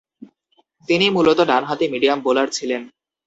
[0.89, 2.81] তিনি মূলতঃ ডানহাতি মিডিয়াম বোলার ছিলেন।